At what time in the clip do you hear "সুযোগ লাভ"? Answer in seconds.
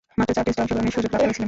0.95-1.19